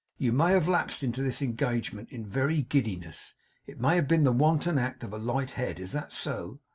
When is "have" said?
0.53-0.67, 3.97-4.07